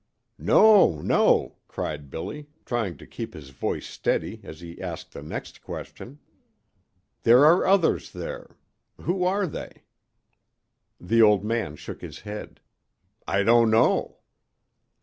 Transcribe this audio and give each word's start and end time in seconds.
"No, 0.39 0.99
no," 0.99 1.57
cried 1.67 2.09
Billy, 2.09 2.47
trying 2.65 2.97
to 2.97 3.05
keep 3.05 3.35
his 3.35 3.51
voice 3.51 3.85
steady 3.85 4.41
as 4.43 4.59
he 4.59 4.81
asked 4.81 5.11
the 5.11 5.21
next 5.21 5.61
question. 5.61 6.17
"There 7.21 7.45
are 7.45 7.67
others 7.67 8.11
there. 8.11 8.57
Who 9.01 9.23
are 9.25 9.45
they?" 9.45 9.83
The 10.99 11.21
old 11.21 11.43
man 11.43 11.75
shook 11.75 12.01
his 12.01 12.21
head. 12.21 12.61
"I 13.27 13.43
don't 13.43 13.69
know." 13.69 14.17